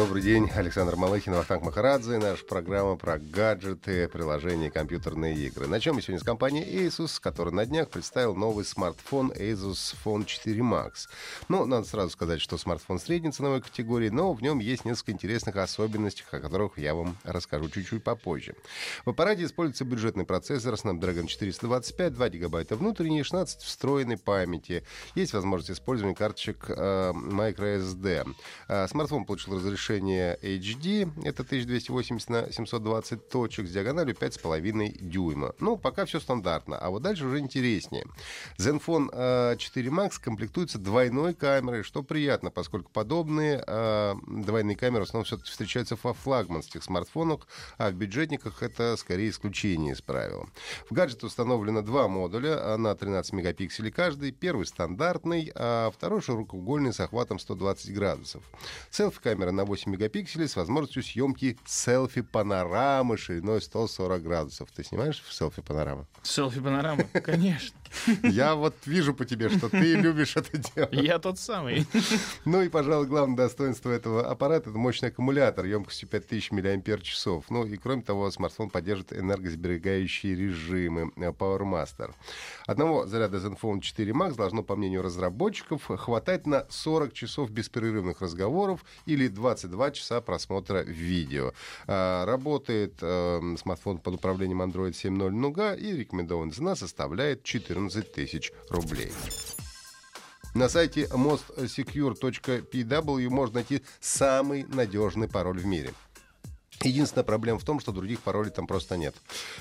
[0.00, 2.16] Добрый день, Александр Малыхин, Вахтанг Махарадзе.
[2.16, 5.66] Наша программа про гаджеты, приложения и компьютерные игры.
[5.66, 10.58] Начнем мы сегодня с компании Asus, которая на днях представил новый смартфон Asus Phone 4
[10.60, 10.92] Max.
[11.50, 15.56] Ну, надо сразу сказать, что смартфон средней ценовой категории, но в нем есть несколько интересных
[15.56, 18.54] особенностей, о которых я вам расскажу чуть-чуть попозже.
[19.04, 24.82] В аппарате используется бюджетный процессор Snapdragon 425, 2 гигабайта внутренней, 16 встроенной памяти.
[25.14, 28.34] Есть возможность использования карточек э, microSD.
[28.68, 35.54] Э, смартфон получил разрешение разрешение HD, это 1280 на 720 точек с диагональю 5,5 дюйма.
[35.58, 38.04] Ну, пока все стандартно, а вот дальше уже интереснее.
[38.58, 45.08] Zenfone 4 э, Max комплектуется двойной камерой, что приятно, поскольку подобные э, двойные камеры в
[45.08, 47.46] основном все-таки встречаются во флагманских смартфонах,
[47.78, 50.48] а в бюджетниках это скорее исключение из правил.
[50.88, 54.32] В гаджете установлено два модуля на 13 мегапикселей каждый.
[54.32, 58.42] Первый стандартный, а второй широкоугольный с охватом 120 градусов.
[58.90, 64.70] Селфи-камера на 8 мегапикселей с возможностью съемки селфи-панорамы шириной 140 градусов.
[64.72, 66.06] Ты снимаешь селфи-панораму?
[66.22, 67.79] Селфи-панораму, конечно.
[68.22, 70.92] Я вот вижу по тебе, что ты любишь это делать.
[70.92, 71.86] Я тот самый.
[72.44, 77.26] Ну и, пожалуй, главное достоинство этого аппарата— это мощный аккумулятор емкостью 5000 мАч.
[77.50, 82.12] Ну и, кроме того, смартфон поддерживает энергосберегающие режимы э, PowerMaster.
[82.66, 88.84] Одного заряда Zenfone 4 Max должно, по мнению разработчиков, хватать на 40 часов беспрерывных разговоров
[89.06, 91.52] или 22 часа просмотра видео.
[91.86, 98.52] А, работает э, смартфон под управлением Android 7.0 Nougat и рекомендованная цена составляет 14 тысяч
[98.68, 99.12] рублей.
[100.54, 105.94] На сайте mostsecure.pw можно найти самый надежный пароль в мире–
[106.82, 109.14] Единственная проблема в том, что других паролей там просто нет.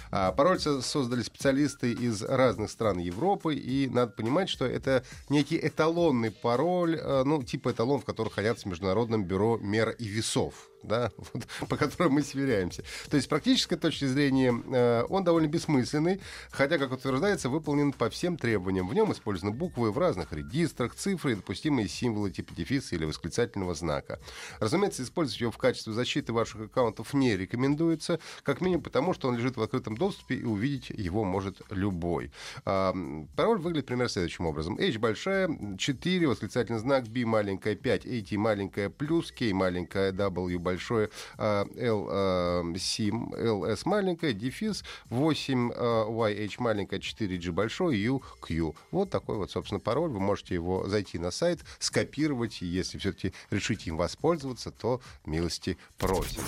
[0.09, 6.31] А, пароль создали специалисты из разных стран Европы, и надо понимать, что это некий эталонный
[6.31, 11.11] пароль, а, ну, типа эталон, в который хранятся в Международном бюро мер и весов да,
[11.17, 12.83] вот, по которым мы сверяемся.
[13.09, 18.09] То есть с практической точки зрения э, он довольно бессмысленный, хотя, как утверждается, выполнен по
[18.09, 18.87] всем требованиям.
[18.87, 23.73] В нем использованы буквы в разных регистрах, цифры и допустимые символы типа дефиса или восклицательного
[23.73, 24.19] знака.
[24.59, 29.37] Разумеется, использовать его в качестве защиты ваших аккаунтов не рекомендуется, как минимум потому, что он
[29.37, 32.31] лежит в открытом доступе и увидеть его может любой.
[32.65, 32.93] А,
[33.35, 34.77] пароль выглядит примерно следующим образом.
[34.79, 41.09] H большая, 4, восклицательный знак, B маленькая, 5, AT маленькая, плюс, K маленькая, W большое,
[41.37, 41.65] а,
[42.77, 48.75] сим, LS маленькая, дефис, 8, YH а, маленькая, 4G большой, U, Q.
[48.91, 50.11] Вот такой вот, собственно, пароль.
[50.11, 55.77] Вы можете его зайти на сайт, скопировать, и если все-таки решите им воспользоваться, то милости
[55.97, 56.43] просим.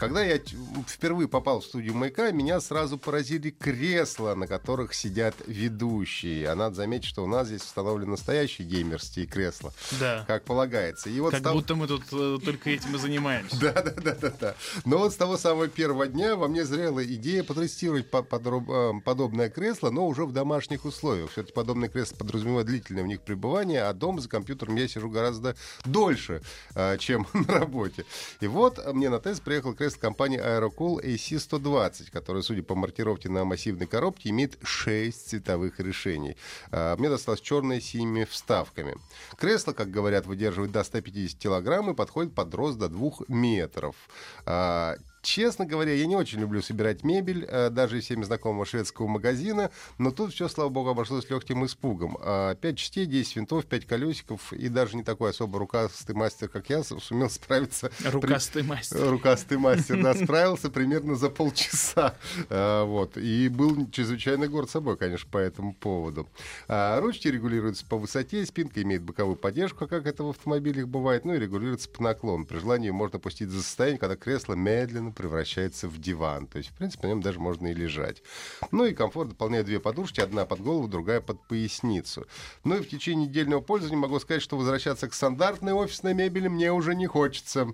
[0.00, 0.40] Когда я
[0.88, 6.48] впервые попал в студию «Маяка», меня сразу поразили кресла, на которых сидят ведущие.
[6.48, 9.74] А надо заметить, что у нас здесь установлены настоящие геймерские кресла.
[10.00, 10.24] Да.
[10.26, 11.10] Как полагается.
[11.10, 11.56] И вот как того...
[11.56, 13.56] будто мы тут э, только этим и занимаемся.
[13.60, 14.54] Да, да, да, да, да.
[14.86, 19.90] Но вот с того самого первого дня во мне зрела идея потестировать э, подобное кресло,
[19.90, 21.30] но уже в домашних условиях.
[21.32, 25.56] Все-таки подобное кресло подразумевает длительное в них пребывание, а дома за компьютером я сижу гораздо
[25.84, 26.40] дольше,
[26.74, 28.06] э, чем на работе.
[28.40, 33.44] И вот мне на тест приехал кресло компании Aerocool AC120, которая, судя по маркировке на
[33.44, 36.36] массивной коробке, имеет 6 цветовых решений.
[36.70, 38.96] А, мне досталось черное с синими вставками.
[39.36, 43.96] Кресло, как говорят, выдерживает до 150 килограмм и подходит под рост до 2 метров.
[45.22, 49.70] Честно говоря, я не очень люблю собирать мебель, э, даже из всеми знакомого шведского магазина,
[49.98, 52.16] но тут все, слава богу, обошлось легким испугом.
[52.22, 56.70] А, пять частей, 10 винтов, 5 колесиков, и даже не такой особо рукастый мастер, как
[56.70, 57.90] я, сумел справиться...
[58.04, 58.70] Рукастый при...
[58.70, 59.10] мастер.
[59.10, 62.14] Рукастый мастер, да, справился примерно за полчаса.
[62.48, 66.28] А, вот, и был чрезвычайно горд собой, конечно, по этому поводу.
[66.66, 71.34] А, ручки регулируются по высоте, спинка имеет боковую поддержку, как это в автомобилях бывает, ну
[71.34, 72.46] и регулируется по наклону.
[72.46, 76.46] При желании можно пустить за состояние, когда кресло медленно мгновенно превращается в диван.
[76.46, 78.22] То есть, в принципе, на нем даже можно и лежать.
[78.70, 82.26] Ну и комфорт дополняет две подушки, одна под голову, другая под поясницу.
[82.64, 86.72] Ну и в течение недельного пользования могу сказать, что возвращаться к стандартной офисной мебели мне
[86.72, 87.68] уже не хочется.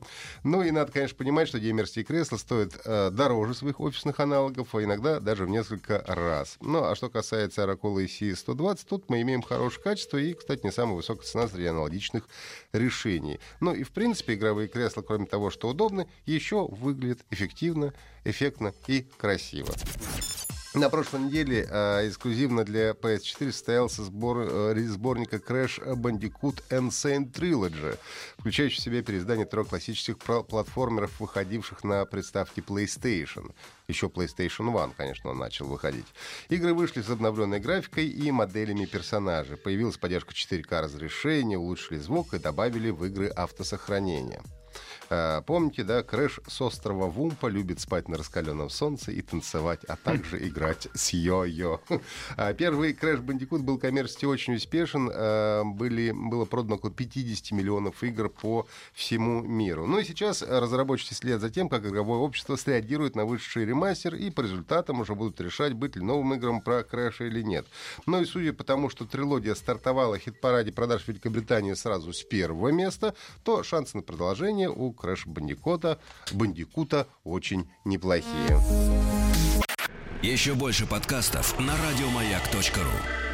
[0.44, 4.82] Ну и надо, конечно, понимать, что геймерские кресла стоят э, дороже своих офисных аналогов, а
[4.82, 6.56] иногда даже в несколько раз.
[6.60, 10.96] Ну а что касается Oracle AC120, тут мы имеем хорошее качество и, кстати, не самая
[10.96, 12.28] высокая цена среди аналогичных
[12.72, 13.38] решений.
[13.60, 17.92] Ну и, в принципе, игровые кресла, кроме того, что удобны, еще выглядят эффективно,
[18.24, 19.74] эффектно и красиво.
[20.76, 27.98] На прошлой неделе э, эксклюзивно для PS4 состоялся сбор, э, сборника Crash Bandicoot Insane Trilogy,
[28.36, 33.54] включающий в себя переиздание трех классических платформеров, выходивших на приставке PlayStation.
[33.88, 36.06] Еще PlayStation One, конечно, он начал выходить.
[36.50, 39.56] Игры вышли с обновленной графикой и моделями персонажей.
[39.56, 44.42] Появилась поддержка 4К разрешения, улучшили звук и добавили в игры автосохранение.
[45.08, 49.96] Э, помните, да, Крэш с острова Вумпа любит спать на раскаленном солнце и танцевать, а
[49.96, 51.80] также играть с йо-йо.
[52.36, 55.10] А первый Крэш Бандикут был коммерчески очень успешен.
[55.12, 59.86] Э, были, было продано около 50 миллионов игр по всему миру.
[59.86, 64.30] Ну и сейчас разработчики следят за тем, как игровое общество среагирует на вышедший ремастер, и
[64.30, 67.66] по результатам уже будут решать, быть ли новым играм про Крэша или нет.
[68.06, 72.22] Ну и судя по тому, что трилогия стартовала в хит-параде продаж в Великобритании сразу с
[72.22, 73.14] первого места,
[73.44, 75.98] то шансы на продолжение у Crash Бандикота,
[76.32, 78.60] Бандикута очень неплохие.
[80.22, 83.25] Еще больше подкастов на радиомаяк.ру